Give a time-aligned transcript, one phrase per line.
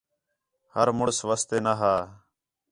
[0.73, 1.95] ہر مُݨس واسطے نا ہا